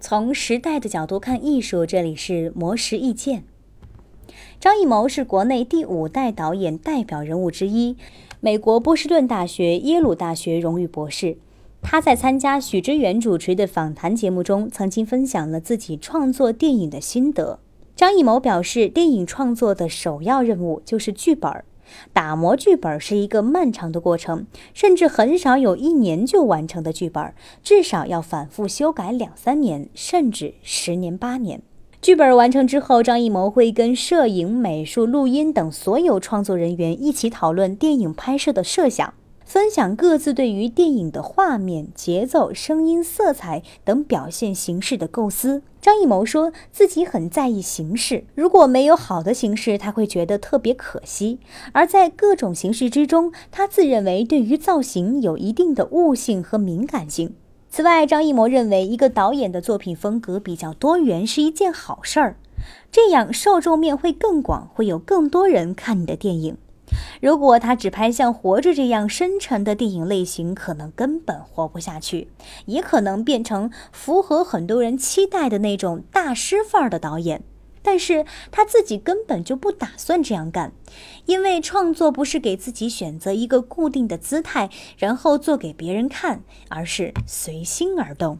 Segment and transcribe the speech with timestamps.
[0.00, 3.42] 从时代的角度看艺术，这里是魔石意见。
[4.60, 7.96] 张艺谋是国内第五代导演代表人物之一，
[8.40, 11.38] 美国波士顿大学、耶鲁大学荣誉博士。
[11.82, 17.58] 他在参加许知远主持的访谈节目中，曾经分享了自己创作电影的心得。
[17.96, 21.64] 张艺谋表示，电影创作的首要任务就是剧本儿。
[22.12, 27.32] 打磨剧本是一个漫长的过程，甚至很少有一年就完成的剧本，
[27.62, 31.62] 至少要反复修改两三年，甚至十年八年。
[32.00, 39.14] 剧本完成之后，张艺谋会跟摄影、美术、录音等所有创作人员一起讨论电影拍摄的设想。
[39.48, 45.62] 分享各自对于电影的画面、节奏、声音、色彩等表现形式的构思。
[45.80, 51.38] 张艺谋说自己很在意形式，如果没有好的形式，他会觉得特别可惜。
[51.72, 57.34] 而在各种形式之中，他自认为对于造型有一定的悟性和敏感性。
[57.70, 62.36] 此外，张艺谋认为一个导演的作品风格比较多元是一件好事儿，
[62.92, 66.58] 这样受众面会更广，会有更多人看你的电影。
[67.20, 72.28] 如果他只拍像《活着》这样深沉的电影类型，可能根本活不下去，
[72.66, 77.42] 也可能变成符合很多人期待的那种大师范儿的导演。
[77.80, 80.72] 但是他自己根本就不打算这样干，
[81.26, 88.38] 因为创作不是给自己选择一个固定的姿态，然后做给别人看，而是随心而动。